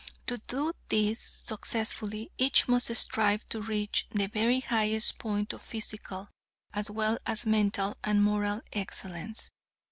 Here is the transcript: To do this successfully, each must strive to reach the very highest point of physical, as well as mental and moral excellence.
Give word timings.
To 0.25 0.39
do 0.47 0.73
this 0.87 1.19
successfully, 1.19 2.31
each 2.39 2.67
must 2.67 2.95
strive 2.95 3.47
to 3.49 3.61
reach 3.61 4.07
the 4.09 4.25
very 4.25 4.61
highest 4.61 5.19
point 5.19 5.53
of 5.53 5.61
physical, 5.61 6.29
as 6.73 6.89
well 6.89 7.19
as 7.27 7.45
mental 7.45 7.95
and 8.03 8.23
moral 8.23 8.61
excellence. 8.73 9.51